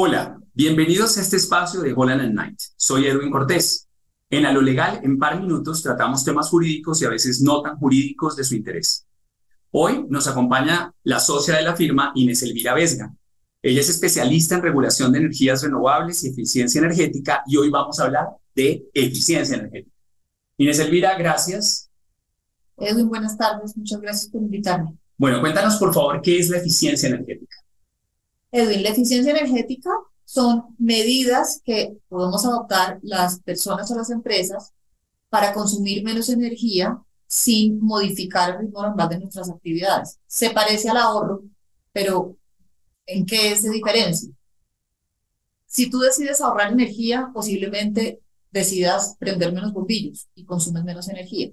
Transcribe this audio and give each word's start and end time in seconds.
Hola, 0.00 0.38
bienvenidos 0.54 1.18
a 1.18 1.22
este 1.22 1.38
espacio 1.38 1.80
de 1.80 1.92
Holland 1.92 2.20
and 2.20 2.30
Knight. 2.30 2.60
Soy 2.76 3.08
Edwin 3.08 3.32
Cortés. 3.32 3.88
En 4.30 4.46
A 4.46 4.52
lo 4.52 4.62
legal, 4.62 5.00
en 5.02 5.18
par 5.18 5.40
minutos, 5.40 5.82
tratamos 5.82 6.24
temas 6.24 6.50
jurídicos 6.50 7.02
y 7.02 7.04
a 7.04 7.08
veces 7.08 7.40
no 7.40 7.62
tan 7.62 7.76
jurídicos 7.78 8.36
de 8.36 8.44
su 8.44 8.54
interés. 8.54 9.04
Hoy 9.72 10.06
nos 10.08 10.28
acompaña 10.28 10.94
la 11.02 11.18
socia 11.18 11.56
de 11.56 11.62
la 11.62 11.74
firma, 11.74 12.12
Inés 12.14 12.44
Elvira 12.44 12.74
Vesga. 12.74 13.12
Ella 13.60 13.80
es 13.80 13.88
especialista 13.88 14.54
en 14.54 14.62
regulación 14.62 15.10
de 15.10 15.18
energías 15.18 15.64
renovables 15.64 16.22
y 16.22 16.28
eficiencia 16.28 16.78
energética 16.78 17.42
y 17.48 17.56
hoy 17.56 17.68
vamos 17.68 17.98
a 17.98 18.04
hablar 18.04 18.28
de 18.54 18.88
eficiencia 18.94 19.56
energética. 19.56 19.96
Inés 20.58 20.78
Elvira, 20.78 21.18
gracias. 21.18 21.90
Edwin, 22.76 23.08
buenas 23.08 23.36
tardes. 23.36 23.76
Muchas 23.76 24.00
gracias 24.00 24.30
por 24.30 24.42
invitarme. 24.42 24.96
Bueno, 25.16 25.40
cuéntanos 25.40 25.74
por 25.74 25.92
favor 25.92 26.22
qué 26.22 26.38
es 26.38 26.50
la 26.50 26.58
eficiencia 26.58 27.08
energética. 27.08 27.47
Edwin, 28.50 28.82
la 28.82 28.90
eficiencia 28.90 29.32
energética 29.32 29.90
son 30.24 30.74
medidas 30.78 31.60
que 31.64 31.96
podemos 32.08 32.44
adoptar 32.44 32.98
las 33.02 33.40
personas 33.40 33.90
o 33.90 33.96
las 33.96 34.10
empresas 34.10 34.72
para 35.28 35.52
consumir 35.52 36.02
menos 36.04 36.28
energía 36.28 36.98
sin 37.26 37.80
modificar 37.80 38.50
el 38.50 38.58
ritmo 38.60 38.82
normal 38.82 39.08
de 39.08 39.18
nuestras 39.20 39.50
actividades. 39.50 40.18
Se 40.26 40.50
parece 40.50 40.88
al 40.88 40.96
ahorro, 40.96 41.42
pero 41.92 42.36
¿en 43.06 43.26
qué 43.26 43.54
se 43.56 43.70
diferencia? 43.70 44.30
Si 45.66 45.90
tú 45.90 45.98
decides 45.98 46.40
ahorrar 46.40 46.72
energía, 46.72 47.30
posiblemente 47.34 48.20
decidas 48.50 49.16
prender 49.18 49.52
menos 49.52 49.74
bombillos 49.74 50.28
y 50.34 50.44
consumes 50.44 50.84
menos 50.84 51.08
energía. 51.08 51.50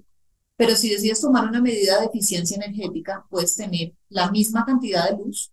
Pero 0.56 0.74
si 0.74 0.88
decides 0.88 1.20
tomar 1.20 1.46
una 1.46 1.60
medida 1.60 2.00
de 2.00 2.06
eficiencia 2.06 2.56
energética, 2.56 3.26
puedes 3.28 3.54
tener 3.54 3.92
la 4.08 4.30
misma 4.30 4.64
cantidad 4.64 5.10
de 5.10 5.18
luz 5.18 5.52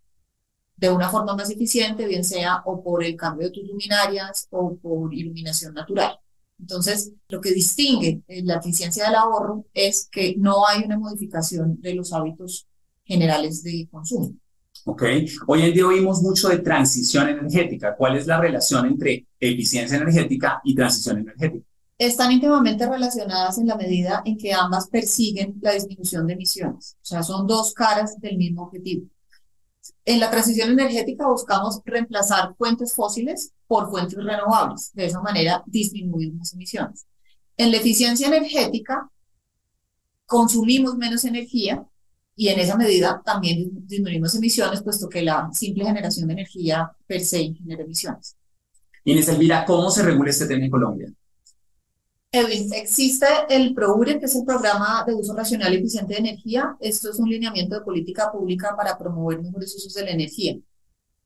de 0.87 0.93
una 0.93 1.09
forma 1.09 1.33
más 1.33 1.49
eficiente, 1.49 2.05
bien 2.05 2.25
sea 2.25 2.61
o 2.65 2.83
por 2.83 3.05
el 3.05 3.15
cambio 3.15 3.47
de 3.47 3.53
tus 3.53 3.65
luminarias 3.65 4.47
o 4.49 4.75
por 4.75 5.13
iluminación 5.13 5.73
natural. 5.73 6.19
Entonces, 6.59 7.13
lo 7.29 7.39
que 7.39 7.53
distingue 7.53 8.21
eh, 8.27 8.43
la 8.43 8.55
eficiencia 8.55 9.05
del 9.05 9.15
ahorro 9.15 9.65
es 9.73 10.09
que 10.11 10.35
no 10.37 10.67
hay 10.67 10.83
una 10.83 10.99
modificación 10.99 11.79
de 11.79 11.95
los 11.95 12.11
hábitos 12.11 12.67
generales 13.05 13.63
de 13.63 13.87
consumo. 13.89 14.35
Ok. 14.83 15.03
Hoy 15.47 15.61
en 15.61 15.73
día 15.73 15.87
oímos 15.87 16.21
mucho 16.21 16.49
de 16.49 16.57
transición 16.57 17.29
energética. 17.29 17.95
¿Cuál 17.95 18.17
es 18.17 18.27
la 18.27 18.41
relación 18.41 18.85
entre 18.85 19.25
eficiencia 19.39 19.95
energética 19.95 20.59
y 20.65 20.75
transición 20.75 21.19
energética? 21.19 21.65
Están 21.97 22.33
íntimamente 22.33 22.85
relacionadas 22.85 23.57
en 23.57 23.67
la 23.67 23.77
medida 23.77 24.21
en 24.25 24.37
que 24.37 24.51
ambas 24.51 24.89
persiguen 24.89 25.55
la 25.61 25.71
disminución 25.71 26.27
de 26.27 26.33
emisiones. 26.33 26.97
O 27.01 27.05
sea, 27.05 27.23
son 27.23 27.47
dos 27.47 27.73
caras 27.73 28.19
del 28.19 28.37
mismo 28.37 28.63
objetivo. 28.63 29.07
En 30.05 30.19
la 30.19 30.29
transición 30.29 30.71
energética 30.71 31.27
buscamos 31.27 31.81
reemplazar 31.85 32.55
fuentes 32.55 32.93
fósiles 32.93 33.53
por 33.67 33.89
fuentes 33.89 34.17
renovables. 34.23 34.91
De 34.93 35.05
esa 35.05 35.21
manera 35.21 35.63
disminuimos 35.65 36.39
las 36.39 36.53
emisiones. 36.53 37.05
En 37.57 37.71
la 37.71 37.77
eficiencia 37.77 38.27
energética 38.27 39.09
consumimos 40.25 40.95
menos 40.95 41.25
energía 41.25 41.85
y 42.35 42.47
en 42.47 42.59
esa 42.59 42.75
medida 42.75 43.21
también 43.23 43.69
disminuimos 43.87 44.33
emisiones, 44.35 44.81
puesto 44.81 45.07
que 45.07 45.21
la 45.21 45.49
simple 45.53 45.85
generación 45.85 46.27
de 46.27 46.33
energía 46.33 46.91
per 47.05 47.21
se 47.21 47.53
genera 47.53 47.83
emisiones. 47.83 48.35
Inés 49.03 49.27
Elvira, 49.27 49.65
¿cómo 49.65 49.91
se 49.91 50.01
regula 50.01 50.29
este 50.29 50.47
tema 50.47 50.65
en 50.65 50.71
Colombia? 50.71 51.13
Edwin, 52.35 52.73
existe 52.73 53.27
el 53.47 53.75
PROURE, 53.75 54.19
que 54.19 54.25
es 54.25 54.35
el 54.35 54.43
Programa 54.43 55.03
de 55.05 55.13
Uso 55.13 55.35
Racional 55.35 55.71
y 55.71 55.77
Eficiente 55.77 56.15
de 56.15 56.19
Energía. 56.19 56.75
Esto 56.79 57.11
es 57.11 57.19
un 57.19 57.29
lineamiento 57.29 57.75
de 57.75 57.85
política 57.85 58.31
pública 58.31 58.75
para 58.75 58.97
promover 58.97 59.39
mejores 59.39 59.75
usos 59.75 59.93
de 59.93 60.03
la 60.03 60.09
energía. 60.09 60.57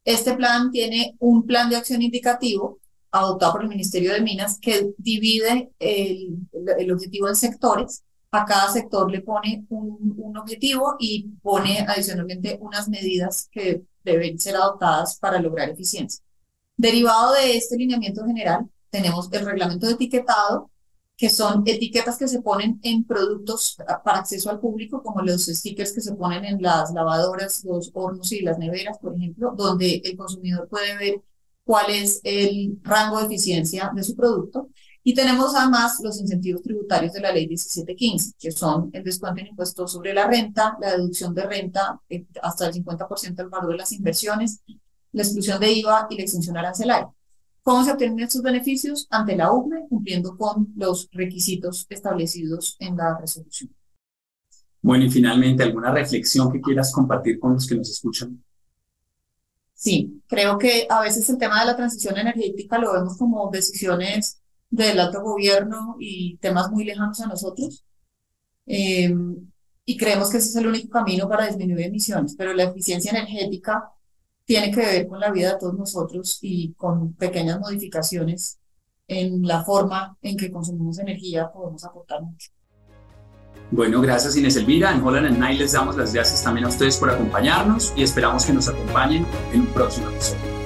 Este 0.04 0.34
plan 0.34 0.70
tiene 0.70 1.16
un 1.20 1.46
plan 1.46 1.70
de 1.70 1.78
acción 1.78 2.02
indicativo 2.02 2.80
adoptado 3.10 3.54
por 3.54 3.62
el 3.62 3.70
Ministerio 3.70 4.12
de 4.12 4.20
Minas 4.20 4.60
que 4.60 4.92
divide 4.98 5.72
el, 5.80 6.40
el 6.78 6.92
objetivo 6.92 7.30
en 7.30 7.38
sectores. 7.38 8.04
A 8.32 8.44
cada 8.44 8.70
sector 8.70 9.10
le 9.10 9.22
pone 9.22 9.66
un, 9.70 10.14
un 10.18 10.36
objetivo 10.36 10.98
y 11.00 11.30
pone 11.42 11.86
adicionalmente 11.88 12.58
unas 12.60 12.90
medidas 12.90 13.48
que 13.50 13.82
deben 14.04 14.38
ser 14.40 14.58
adoptadas 14.58 15.18
para 15.20 15.40
lograr 15.40 15.70
eficiencia. 15.70 16.22
Derivado 16.76 17.32
de 17.32 17.56
este 17.56 17.78
lineamiento 17.78 18.26
general, 18.26 18.70
tenemos 18.90 19.32
el 19.32 19.46
reglamento 19.46 19.88
de 19.88 19.94
etiquetado, 19.94 20.70
que 21.18 21.30
son 21.30 21.64
etiquetas 21.66 22.18
que 22.18 22.28
se 22.28 22.42
ponen 22.44 22.80
en 22.84 23.04
productos 23.04 23.76
para 24.06 24.20
acceso 24.20 24.52
al 24.52 24.60
público, 24.60 25.02
como 25.02 25.22
los 25.24 25.48
stickers 25.48 25.92
que 25.92 26.02
se 26.02 26.14
ponen 26.14 26.46
en 26.46 26.62
las 26.62 26.94
lavadoras, 26.94 27.64
los 27.66 27.90
hornos 27.96 28.32
y 28.32 28.42
las 28.42 28.60
neveras, 28.60 29.00
por 29.00 29.16
ejemplo, 29.16 29.54
donde 29.58 30.00
el 30.06 30.16
consumidor 30.16 30.68
puede 30.70 30.96
ver 30.96 31.22
cuál 31.64 31.90
es 31.90 32.22
el 32.24 32.78
rango 32.84 33.20
de 33.20 33.26
eficiencia 33.26 33.92
de 33.96 34.04
su 34.04 34.16
producto. 34.16 34.70
Y 35.04 35.16
tenemos 35.16 35.56
además 35.56 36.00
los 36.04 36.20
incentivos 36.20 36.62
tributarios 36.62 37.14
de 37.14 37.22
la 37.22 37.32
ley 37.32 37.48
1715, 37.48 38.34
que 38.38 38.52
son 38.52 38.90
el 38.94 39.04
descuento 39.04 39.42
en 39.42 39.48
impuestos 39.48 39.92
sobre 39.92 40.14
la 40.14 40.28
renta, 40.28 40.78
la 40.80 40.92
deducción 40.92 41.34
de 41.34 41.46
renta 41.48 42.00
eh, 42.10 42.26
hasta 42.44 42.68
el 42.68 42.74
50% 42.74 43.36
del 43.36 43.50
valor 43.50 43.72
de 43.72 43.78
las 43.78 43.92
inversiones, 43.92 44.62
la 45.14 45.24
exclusión 45.24 45.60
de 45.60 45.72
IVA 45.72 46.08
y 46.12 46.18
la 46.18 46.24
exención 46.24 46.58
arancelaria. 46.58 47.10
¿Cómo 47.68 47.84
se 47.84 47.92
obtienen 47.92 48.22
estos 48.22 48.42
beneficios? 48.42 49.08
Ante 49.10 49.36
la 49.36 49.52
UCME, 49.52 49.90
cumpliendo 49.90 50.38
con 50.38 50.72
los 50.78 51.10
requisitos 51.12 51.86
establecidos 51.90 52.78
en 52.80 52.96
la 52.96 53.18
resolución. 53.20 53.76
Bueno, 54.82 55.04
y 55.04 55.10
finalmente, 55.10 55.64
¿alguna 55.64 55.92
reflexión 55.92 56.50
que 56.50 56.62
quieras 56.62 56.94
compartir 56.94 57.38
con 57.38 57.56
los 57.56 57.68
que 57.68 57.76
nos 57.76 57.90
escuchan? 57.90 58.42
Sí, 59.74 60.22
creo 60.28 60.58
que 60.58 60.88
a 60.90 61.02
veces 61.02 61.30
el 61.30 61.38
tema 61.38 61.60
de 61.60 61.66
la 61.66 61.76
transición 61.76 62.18
energética 62.18 62.78
lo 62.78 62.94
vemos 62.94 63.18
como 63.18 63.52
decisiones 63.52 64.42
del 64.70 64.98
alto 64.98 65.22
gobierno 65.22 65.98
y 66.00 66.38
temas 66.38 66.72
muy 66.72 66.86
lejanos 66.86 67.20
a 67.20 67.28
nosotros. 67.28 67.84
Eh, 68.66 69.14
y 69.84 69.98
creemos 69.98 70.30
que 70.30 70.38
ese 70.38 70.48
es 70.48 70.56
el 70.56 70.68
único 70.68 70.88
camino 70.88 71.28
para 71.28 71.48
disminuir 71.48 71.88
emisiones, 71.88 72.34
pero 72.38 72.54
la 72.54 72.64
eficiencia 72.64 73.12
energética 73.12 73.92
tiene 74.48 74.72
que 74.72 74.80
ver 74.80 75.08
con 75.08 75.20
la 75.20 75.30
vida 75.30 75.52
de 75.54 75.60
todos 75.60 75.74
nosotros 75.74 76.40
y 76.42 76.74
con 76.74 77.14
pequeñas 77.14 77.60
modificaciones 77.60 78.58
en 79.06 79.46
la 79.46 79.64
forma 79.64 80.18
en 80.22 80.38
que 80.38 80.50
consumimos 80.50 81.00
energía 81.00 81.52
podemos 81.52 81.84
aportar 81.84 82.22
mucho. 82.22 82.50
Bueno, 83.72 84.00
gracias 84.00 84.38
Inés 84.38 84.56
Elvira. 84.56 84.96
En 84.96 85.04
Holland 85.04 85.28
and 85.28 85.38
Night 85.38 85.60
les 85.60 85.74
damos 85.74 85.98
las 85.98 86.14
gracias 86.14 86.42
también 86.42 86.66
a 86.66 86.70
ustedes 86.70 86.96
por 86.96 87.10
acompañarnos 87.10 87.94
y 87.98 88.04
esperamos 88.04 88.46
que 88.46 88.54
nos 88.54 88.70
acompañen 88.70 89.26
en 89.52 89.62
un 89.62 89.68
próximo 89.68 90.10
episodio. 90.10 90.57